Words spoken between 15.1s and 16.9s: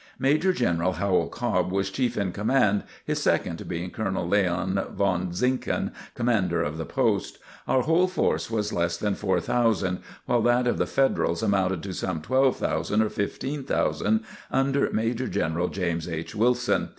General James H. Wilson.